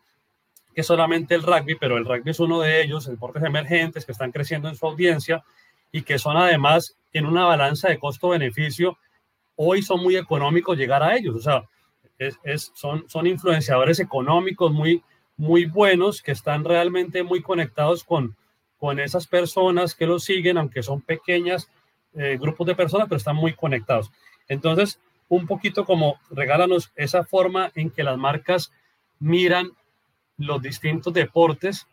[0.75, 4.31] que solamente el rugby, pero el rugby es uno de ellos, deportes emergentes que están
[4.31, 5.43] creciendo en su audiencia
[5.91, 8.99] y que son además en una balanza de costo-beneficio,
[9.57, 11.35] hoy son muy económicos llegar a ellos.
[11.35, 11.65] O sea,
[12.19, 15.03] es, son, son influenciadores económicos muy,
[15.37, 18.37] muy buenos que están realmente muy conectados con,
[18.79, 21.71] con esas personas que los siguen, aunque son pequeñas
[22.15, 24.11] eh, grupos de personas, pero están muy conectados.
[24.49, 28.73] Entonces, un poquito como regálanos esa forma en que las marcas
[29.19, 29.73] miran
[30.39, 31.87] los distintos deportes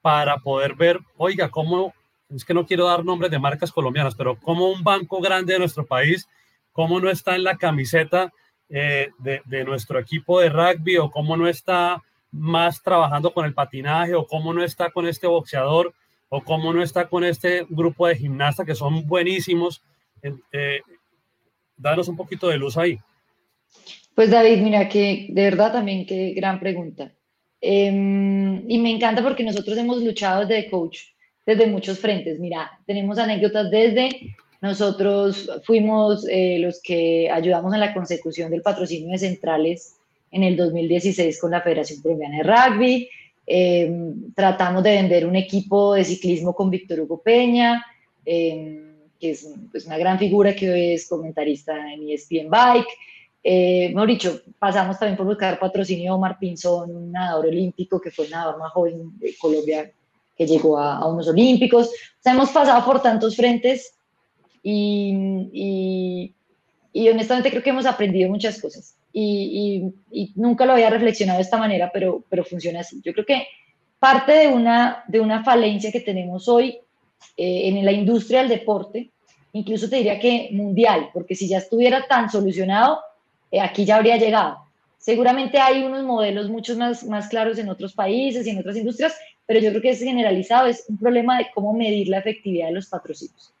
[0.00, 1.94] para poder ver, oiga, cómo,
[2.28, 5.60] es que no quiero dar nombres de marcas colombianas, pero como un banco grande de
[5.60, 6.28] nuestro país,
[6.72, 8.32] cómo no está en la camiseta
[8.68, 13.54] eh, de, de, nuestro equipo de rugby o cómo no está más trabajando con el
[13.54, 15.94] patinaje o cómo no está con este boxeador
[16.28, 19.82] o cómo no está con este grupo de gimnastas que son buenísimos.
[20.52, 20.80] Eh,
[21.76, 22.98] danos un poquito de luz ahí.
[24.14, 27.12] Pues David, mira que de verdad también qué gran pregunta.
[27.60, 31.00] Em, y me encanta porque nosotros hemos luchado desde coach,
[31.46, 32.38] desde muchos frentes.
[32.38, 39.10] Mira, tenemos anécdotas desde nosotros fuimos eh, los que ayudamos en la consecución del patrocinio
[39.10, 39.96] de centrales
[40.30, 43.08] en el 2016 con la Federación Colombiana de Rugby.
[43.46, 43.92] Eh,
[44.34, 47.84] tratamos de vender un equipo de ciclismo con Víctor Hugo Peña,
[48.24, 48.82] eh,
[49.20, 52.88] que es pues, una gran figura que hoy es comentarista en ESPN Bike.
[53.42, 58.10] Eh, mejor dicho, pasamos también por buscar patrocinio de Omar Pinzón, un nadador olímpico que
[58.10, 59.92] fue el nadador más joven de Colombia
[60.34, 61.88] que llegó a, unos olímpicos.
[61.88, 63.94] O sea, hemos pasado por tantos frentes
[64.64, 66.34] y, y,
[66.92, 69.94] y honestamente creo que hemos aprendido muchas cosas y,
[70.34, 73.00] nunca lo había reflexionado de esta manera, pero, pero funciona así.
[73.04, 73.46] Yo creo que
[73.98, 76.78] parte de una, de una falencia que tenemos hoy
[77.36, 79.10] eh, en la industria del deporte,
[79.52, 83.00] incluso te diría que mundial, porque si ya estuviera tan solucionado,
[83.50, 84.58] eh, aquí ya habría llegado.
[84.98, 89.14] Seguramente hay unos modelos mucho más, más claros en otros países y en otras industrias,
[89.46, 92.72] pero yo creo que es generalizado, es un problema de cómo medir la efectividad de
[92.72, 93.53] los patrocinios.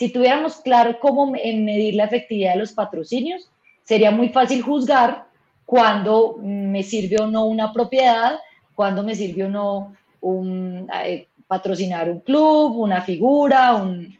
[0.00, 3.50] Si tuviéramos claro cómo medir la efectividad de los patrocinios,
[3.84, 5.26] sería muy fácil juzgar
[5.66, 8.38] cuando me sirve o no una propiedad,
[8.74, 14.16] cuando me sirve o no un, eh, patrocinar un club, una figura, un,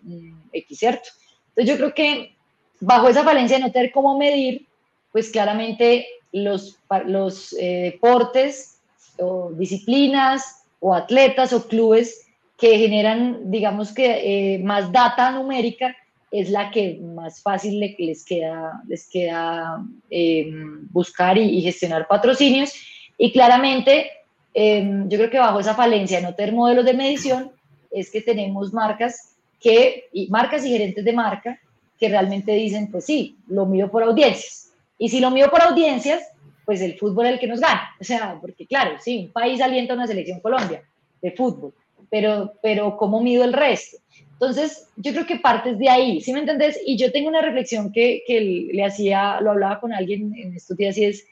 [0.53, 1.09] X, ¿cierto?
[1.49, 2.37] Entonces yo creo que
[2.81, 4.67] bajo esa falencia de no tener cómo medir,
[5.13, 8.83] pues claramente los, los eh, deportes
[9.19, 12.27] o disciplinas o atletas o clubes
[12.61, 15.97] que generan, digamos que, eh, más data numérica,
[16.31, 20.53] es la que más fácil les queda, les queda eh,
[20.91, 22.73] buscar y, gestionar patrocinios.
[23.17, 24.11] Y claramente,
[24.55, 27.51] em, yo creo que bajo esa falencia de no tener modelos de medición,
[27.91, 31.59] es que tenemos marcas que, y marcas y gerentes de marca
[31.99, 34.73] que realmente dicen, pues sí, lo mido por audiencias.
[34.99, 36.23] Y si lo mido por audiencias,
[36.65, 37.91] pues el fútbol es el que nos gana.
[38.01, 40.83] O sea, porque claro, sí, un país alienta una selección Colombia
[41.21, 41.75] de fútbol,
[42.11, 43.99] pero, pero ¿cómo mido el resto?
[44.33, 46.81] Entonces, yo creo que partes de ahí, ¿sí me entendés?
[46.87, 48.41] Y yo tengo una reflexión que, que
[48.73, 51.27] le hacía, lo hablaba con alguien en estos días y es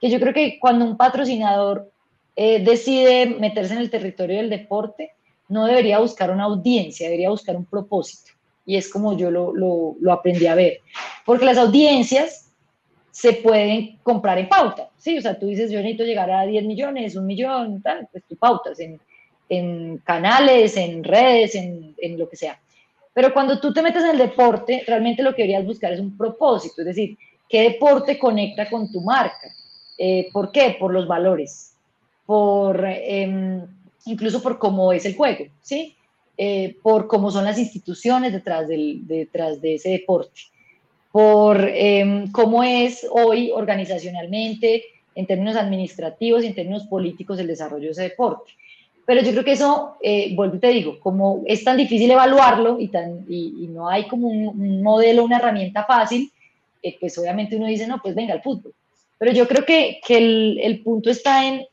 [0.00, 1.90] que yo creo que cuando un patrocinador
[2.34, 5.12] eh, decide meterse en el territorio del deporte,
[5.48, 8.32] no debería buscar una audiencia, debería buscar un propósito.
[8.66, 10.80] Y es como yo lo, lo, aprendí a ver.
[11.24, 12.50] Porque las audiencias
[13.10, 15.16] se pueden comprar en pauta, ¿sí?
[15.16, 18.36] O sea, tú dices, yo necesito llegar a 10 millones, un millón, tal, pues tú
[18.36, 19.00] pautas en,
[19.48, 22.60] en canales, en redes, en, en, lo que sea.
[23.14, 26.16] Pero cuando tú te metes en el deporte, realmente lo que deberías buscar es un
[26.16, 27.16] propósito, es decir,
[27.48, 29.50] ¿qué deporte conecta con tu marca?
[29.96, 30.76] Eh, ¿Por qué?
[30.78, 31.74] Por los valores,
[32.24, 33.60] por, eh,
[34.06, 35.96] incluso por cómo es el juego, ¿sí?
[36.36, 40.42] Eh, por cómo son las instituciones detrás, del, detrás de ese deporte,
[41.10, 44.84] por em, cómo es hoy organizacionalmente,
[45.16, 48.52] en términos administrativos y en términos políticos el desarrollo de ese deporte.
[49.08, 52.78] Pero yo creo que eso, eh, vuelvo y te digo, como es tan difícil evaluarlo
[52.78, 56.30] y, tan, y, no hay como un, modelo, una herramienta fácil,
[56.82, 58.74] eh, pues obviamente uno dice, no, pues venga al fútbol.
[59.16, 61.64] Pero yo creo que, que el, el, punto está en,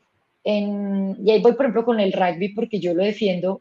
[0.44, 3.60] en, y ahí voy por ejemplo con el rugby porque yo lo defiendo,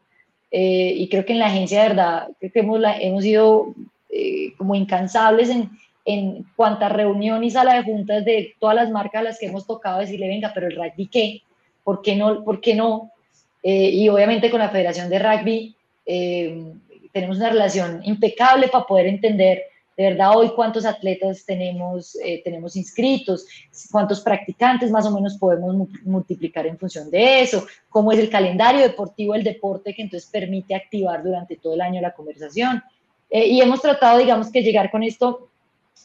[0.52, 3.76] eh, y creo que en la agencia, de verdad, creo que hemos, hemos sido
[4.10, 5.70] eh, como incansables en,
[6.06, 9.68] en cuantas reunión y sala de juntas de todas las marcas a las que hemos
[9.68, 11.42] tocado decirle, venga, pero el rugby qué,
[11.84, 12.42] ¿por qué no?
[12.46, 13.12] ¿Por qué no?
[13.68, 15.76] Eh, y obviamente con la Federación de Rugby
[17.12, 19.64] tenemos una relación impecable para poder entender
[19.98, 23.46] de verdad hoy cuántos atletas tenemos, eh, tenemos inscritos,
[23.92, 28.82] cuántos practicantes más o menos podemos multiplicar en función de eso, cómo es el calendario
[28.82, 32.84] deportivo del deporte que entonces permite activar durante todo el año la conversación.
[33.30, 35.48] Eh, y hemos tratado, digamos, que llegar con esto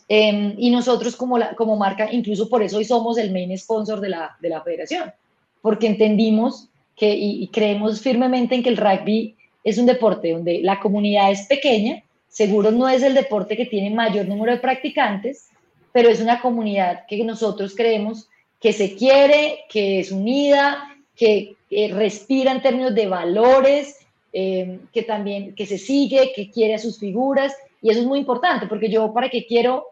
[0.09, 4.01] em, y nosotros como, la, como marca, incluso por eso hoy somos el main sponsor
[4.01, 5.13] de la, de la federación,
[5.61, 6.70] porque entendimos
[7.01, 9.35] que y creemos firmemente en que el rugby
[9.65, 13.91] es un deporte donde la comunidad es pequeña, Seguro no es el deporte que tiene
[13.91, 15.49] mayor número de practicantes,
[15.93, 18.29] pero es una comunidad que nosotros creemos
[18.61, 21.57] que se quiere, que es unida, que,
[21.93, 23.97] respira en términos de valores,
[24.33, 27.53] eh, que también que se sigue, que quiere a sus figuras.
[27.83, 29.87] Y eso es muy importante, porque yo para qué quiero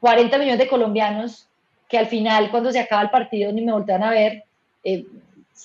[0.00, 1.48] 40 mm, millones de colombianos
[1.88, 4.44] que al final, cuando se acaba el partido, ni me voltean a ver,
[4.84, 5.04] eh,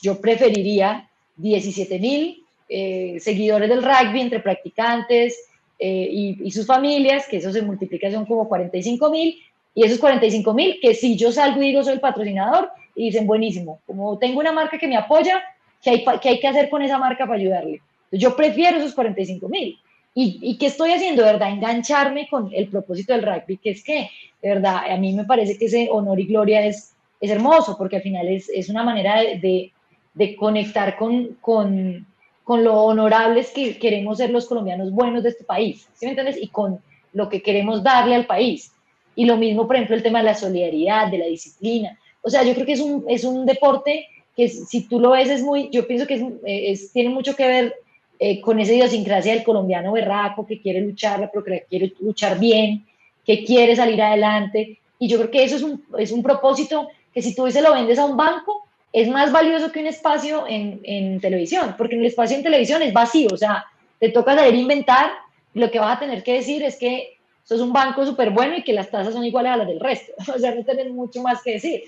[0.02, 5.48] yo preferiría 17 mil eh, seguidores del rugby entre practicantes,
[5.80, 9.38] eh, y, sus familias, que eso se multiplica, son como 45 mil,
[9.76, 13.28] y esos 45 mil, que si yo salgo y digo soy el patrocinador, y dicen,
[13.28, 15.44] buenísimo, como tengo una marca que me apoya,
[15.84, 17.82] ¿qué hay, que hacer con esa marca para ayudarle?
[18.12, 19.78] Yo prefiero esos 45 mil.
[20.16, 21.52] ¿Y, ¿Y qué estoy haciendo, verdad?
[21.52, 24.10] Engancharme con el propósito del rugby, que es que,
[24.42, 28.02] de verdad, a mí me parece que ese honor y gloria es, hermoso, porque al
[28.02, 29.72] final es, una manera de,
[30.18, 32.06] de conectar con, con,
[32.44, 36.42] con lo honorables que queremos ser los colombianos buenos de este país, ¿sí me entiendes?
[36.42, 36.80] Y con
[37.14, 38.72] lo que queremos darle al país.
[39.16, 41.98] Y lo mismo, por ejemplo, el tema de la solidaridad, de la disciplina.
[42.22, 45.30] O sea, yo creo que es un, es un deporte que si tú lo ves
[45.30, 47.76] es muy, yo pienso que es, tiene mucho que ver
[48.20, 52.86] eh, con esa idiosincrasia del colombiano berraco que quiere luchar, pero que quiere luchar bien,
[53.24, 54.80] que quiere salir adelante.
[54.98, 57.74] Y yo creo que eso es un, es un propósito que si tú se lo
[57.74, 62.02] vendes a un banco, es más valioso que un espacio en, en, televisión, porque en
[62.02, 63.66] el espacio en televisión es vacío, o sea,
[64.00, 65.12] te toca saber inventar,
[65.54, 68.64] lo que vas a tener que decir es que sos un banco súper bueno y
[68.64, 71.42] que las tasas son iguales a las del resto, o sea, no tenés mucho más
[71.42, 71.84] que decir.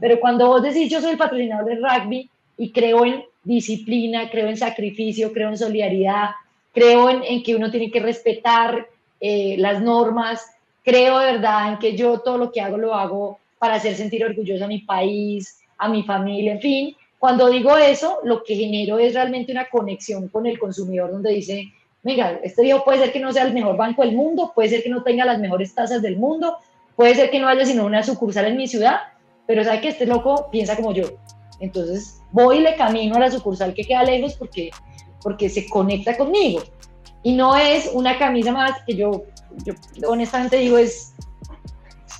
[0.00, 4.48] Pero cuando vos decís, yo soy el patrocinador del rugby y creo en disciplina, creo
[4.48, 6.30] en sacrificio, creo en solidaridad,
[6.72, 8.86] creo en, en que uno tiene que respetar
[9.20, 10.46] eh, las normas,
[10.84, 14.24] creo de verdad en que yo todo lo que hago lo hago para hacer sentir
[14.24, 16.96] orgulloso a mi país, a mi familia, en fin.
[17.18, 21.72] Cuando digo eso, lo que genero es realmente una conexión con el consumidor donde dice,
[22.02, 24.82] venga, este viejo puede ser que no sea el mejor banco del mundo, puede ser
[24.82, 26.58] que no tenga las mejores tasas del mundo,
[26.94, 29.00] puede ser que no haya sino una sucursal en mi ciudad,
[29.46, 31.04] pero sabe que este loco piensa como yo.
[31.60, 34.70] Entonces voy y le camino a la sucursal que queda lejos porque,
[35.22, 36.62] porque se conecta conmigo.
[37.22, 39.24] Y no es una camisa más que yo,
[39.64, 39.74] yo
[40.06, 41.14] honestamente digo es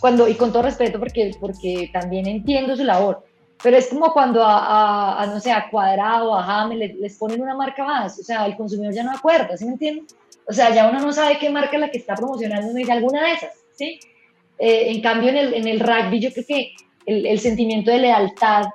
[0.00, 3.24] cuando, y con todo respeto porque, porque también entiendo su labor,
[3.62, 7.84] pero es como cuando a, no sé, a Cuadrado, a Jame les, ponen una marca
[7.84, 10.06] más, o sea, el consumidor ya no acuerda, ¿sí me entienden?
[10.46, 12.92] O sea, ya uno no sabe qué marca es la que está promocionando, uno dice
[12.92, 13.98] alguna de esas, ¿sí?
[14.58, 16.72] Eh, en cambio, en el, en el rugby yo creo que
[17.06, 18.66] el, el sentimiento de lealtad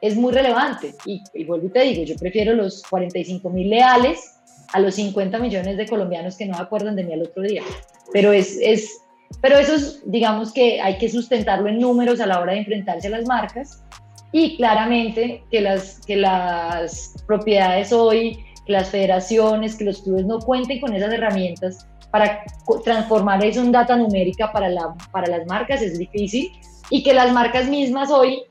[0.00, 0.94] es muy relevante.
[1.04, 4.38] Y, y, vuelvo y te digo, yo prefiero los 45 mil leales
[4.72, 7.62] a los 50 millones de colombianos que no acuerdan de mí al otro día.
[8.12, 9.00] Pero es, es,
[9.40, 13.08] pero eso es, digamos que hay que sustentarlo en números a la hora de enfrentarse
[13.08, 13.82] a las marcas
[14.38, 20.40] y claramente que las, que las propiedades hoy, que las federaciones, que los clubes no
[20.40, 22.44] cuenten con esas herramientas para
[22.84, 26.52] transformar eso en data numérica para, la, para las marcas es difícil.
[26.90, 28.42] Y que las marcas mismas hoy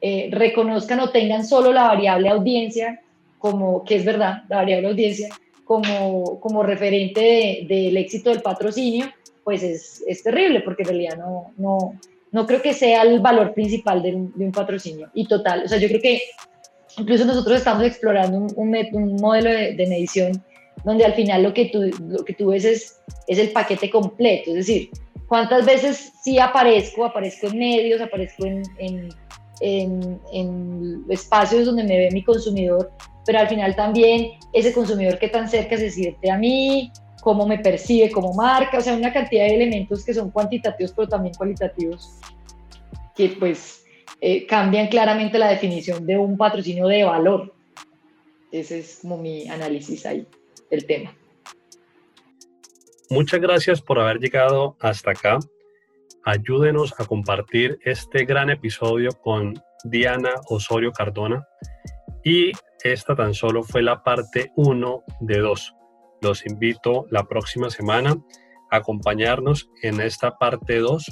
[0.00, 3.02] eh, reconozcan o tengan solo la variable audiencia
[3.38, 5.28] como, que es verdad, la variable audiencia,
[5.66, 9.12] como, como referente del éxito del patrocinio,
[9.44, 12.00] pues es, es, terrible porque en realidad no, no,
[12.34, 15.08] no creo que sea el valor principal de un, patrocinio.
[15.14, 16.20] Y total, o sea, yo creo que
[16.98, 20.42] incluso nosotros estamos explorando un, un, modelo de, medición
[20.84, 24.50] donde al final lo que tú, lo que tú ves es, es el paquete completo,
[24.50, 24.90] es decir,
[25.28, 29.08] cuántas veces sí aparezco, aparezco en medios, aparezco en, en,
[29.60, 32.90] en, en espacios donde me ve mi consumidor,
[33.24, 36.90] pero al final también ese consumidor que tan cerca se siente a mí,
[37.24, 41.08] cómo me percibe como marca, o sea, una cantidad de elementos que son cuantitativos pero
[41.08, 42.20] también cualitativos,
[43.16, 43.82] que pues
[44.20, 47.54] eh, cambian claramente la definición de un patrocinio de valor.
[48.52, 50.26] Ese es como mi análisis ahí
[50.70, 51.16] del tema.
[53.08, 55.38] Muchas gracias por haber llegado hasta acá.
[56.24, 59.54] Ayúdenos a compartir este gran episodio con
[59.84, 61.46] Diana Osorio Cardona.
[62.22, 62.52] Y
[62.82, 65.74] esta tan solo fue la parte 1 de 2.
[66.24, 68.16] Los invito la próxima semana
[68.70, 71.04] a acompañarnos en esta parte 2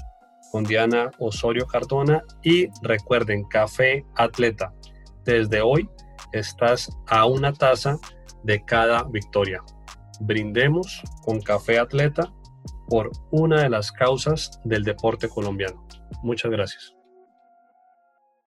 [0.51, 4.73] con Diana Osorio Cardona y recuerden, Café Atleta.
[5.27, 5.87] Desde hoy
[6.33, 7.99] estás a una taza
[8.43, 9.63] de cada victoria.
[10.21, 12.33] Brindemos con Café Atleta
[12.89, 15.87] por una de las causas del deporte colombiano.
[16.23, 16.95] Muchas gracias.